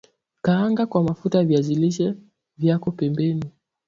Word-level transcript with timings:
kaanga 0.41 0.85
kwa 0.85 1.03
mafuta 1.03 1.43
viazi 1.43 1.75
lishe 1.75 2.13
vyako 2.57 2.91
pembeni 2.91 3.51